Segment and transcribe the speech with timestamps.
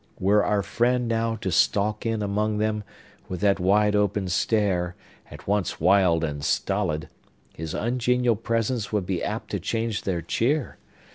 [0.19, 2.83] Were our friend now to stalk in among them,
[3.29, 4.95] with that wide open stare,
[5.29, 7.07] at once wild and stolid,
[7.53, 10.79] his ungenial presence would be apt to change their cheer.